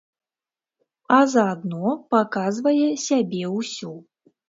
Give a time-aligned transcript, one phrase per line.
[1.17, 3.97] А заадно паказвае сябе ўсю.